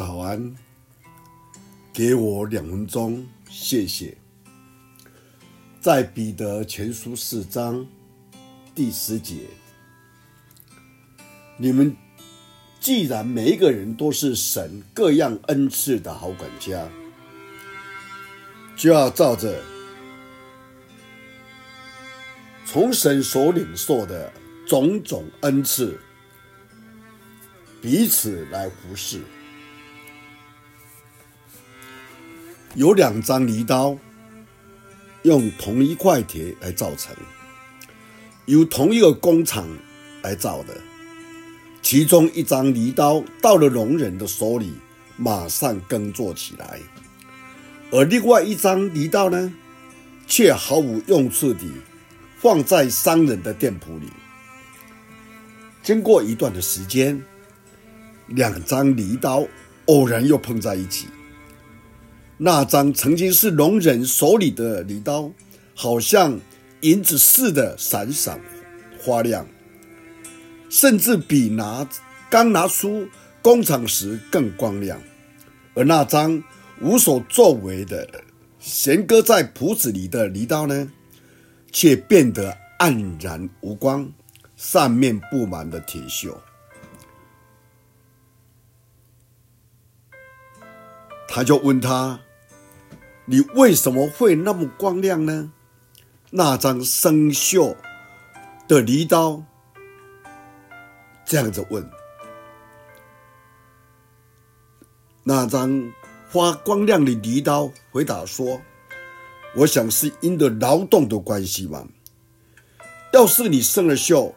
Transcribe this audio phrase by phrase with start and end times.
[0.00, 0.56] 早安，
[1.92, 4.16] 给我两分钟，谢谢。
[5.78, 7.86] 在彼得前书四章
[8.74, 9.42] 第十节，
[11.58, 11.94] 你们
[12.80, 16.88] 既然每一个人都是神各样恩赐的好管家，
[18.74, 19.62] 就要照着
[22.64, 24.32] 从神所领受的
[24.66, 26.00] 种种恩赐，
[27.82, 29.20] 彼此来服侍。
[32.76, 33.98] 有两张犁刀，
[35.22, 37.12] 用同一块铁来造成，
[38.46, 39.66] 由同一个工厂
[40.22, 40.80] 来造的。
[41.82, 44.74] 其中一张犁刀到了农人的手里，
[45.16, 46.78] 马上耕作起来；
[47.90, 49.52] 而另外一张犁刀呢，
[50.28, 51.72] 却毫无用处地
[52.38, 54.06] 放在商人的店铺里。
[55.82, 57.20] 经过一段的时间，
[58.28, 59.44] 两张犁刀
[59.86, 61.08] 偶然又碰在一起。
[62.42, 65.30] 那张曾经是农人手里的犁刀，
[65.74, 66.40] 好像
[66.80, 68.40] 银子似的闪闪
[68.98, 69.46] 发亮，
[70.70, 71.86] 甚至比拿
[72.30, 73.06] 刚拿出
[73.42, 74.98] 工厂时更光亮；
[75.74, 76.42] 而那张
[76.80, 78.08] 无所作为的
[78.58, 80.90] 闲搁在铺子里的犁刀呢，
[81.70, 84.10] 却变得黯然无光，
[84.56, 86.34] 上面布满了铁锈。
[91.28, 92.18] 他就问他。
[93.30, 95.52] 你为什么会那么光亮呢？
[96.30, 97.76] 那张生锈
[98.66, 99.44] 的犁刀
[101.24, 101.88] 这样子问。
[105.22, 105.92] 那张
[106.28, 108.60] 发光亮的犁刀回答说
[109.54, 111.86] ：“我想是因着劳动的关系嘛。
[113.12, 114.32] 要是你生了锈，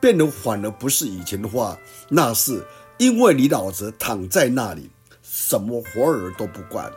[0.00, 2.66] 变得反而不是以前的话，那是
[2.98, 4.90] 因为你老子躺在那里，
[5.22, 6.92] 什么活儿都不管。”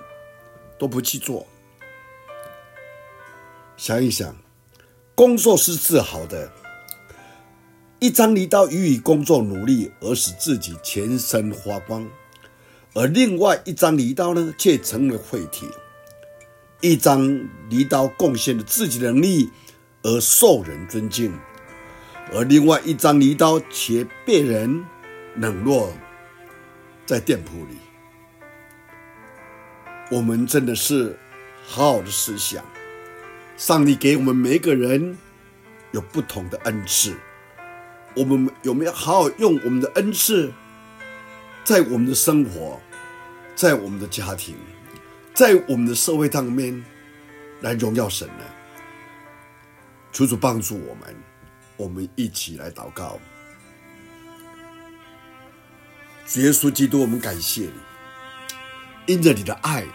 [0.78, 1.46] 都不去做。
[3.78, 4.36] 想一想，
[5.16, 6.52] 工作是自豪的，
[8.00, 12.08] 一张犁刀予以工作努力而使自己全身发光，
[12.94, 15.68] 而另外一张犁刀呢，却成了废铁。
[16.82, 19.50] 一张犁刀贡献了自己的能力
[20.02, 21.34] 而受人尊敬，
[22.34, 24.86] 而另外一张犁刀却被人
[25.36, 25.92] 冷落
[27.06, 27.78] 在店铺里。
[30.14, 31.18] 我们真的是
[31.66, 32.64] 好好的思想，
[33.58, 35.18] 上帝给我们每一个人
[35.90, 37.18] 有不同的恩赐，
[38.16, 40.54] 我们有没有好好用我们的恩赐，
[41.64, 42.80] 在我们的生活，
[43.56, 44.54] 在我们的家庭，
[45.34, 46.86] 在我们的社会上面
[47.62, 48.44] 来荣耀神呢？
[50.12, 51.16] 求主帮助我们，
[51.76, 53.20] 我们一起来祷告。
[56.36, 57.74] 耶稣基督，我们感谢你，
[59.08, 59.88] 因着你的爱。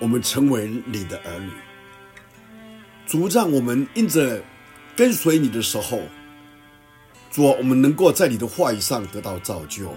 [0.00, 1.50] 我们成为你的儿女，
[3.06, 4.42] 主让我们因着
[4.96, 6.02] 跟随你的时候，
[7.30, 9.96] 主啊，我们能够在你的话语上得到造就。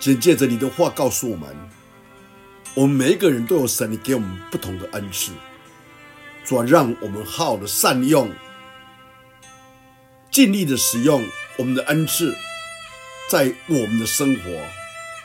[0.00, 1.56] 紧接着你的话告诉我们，
[2.74, 5.32] 我们每一个人都有神你给我们不同的恩赐，
[6.44, 8.30] 主，让我们好的善用，
[10.30, 11.24] 尽力的使用
[11.58, 12.34] 我们的恩赐，
[13.28, 14.50] 在我们的生活，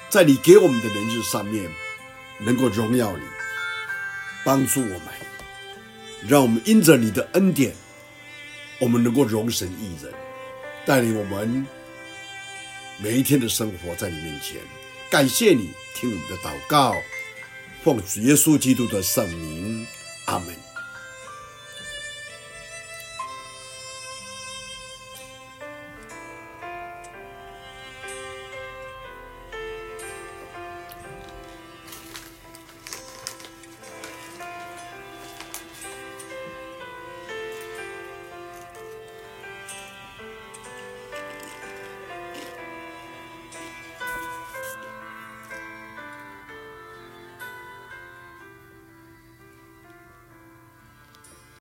[0.09, 1.69] 在你给我们的人日上面。
[2.45, 3.23] 能够荣耀你，
[4.43, 5.07] 帮助我们，
[6.27, 7.73] 让我们因着你的恩典，
[8.79, 10.13] 我们能够容神一人，
[10.85, 11.65] 带领我们
[12.99, 14.57] 每一天的生活在你面前。
[15.09, 16.95] 感谢你听我们的祷告，
[17.83, 19.85] 奉主耶稣基督的圣名，
[20.25, 20.62] 阿门。